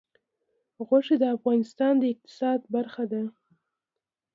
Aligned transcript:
غوښې 0.87 1.15
د 1.19 1.23
افغانستان 1.35 1.93
د 1.99 2.03
اقتصاد 2.13 2.59
برخه 2.73 3.03
ده. 3.11 3.23